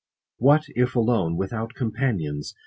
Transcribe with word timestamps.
What 0.39 0.63
if 0.79 0.95
alone, 0.95 1.37
Without 1.37 1.75
companions 1.75 2.55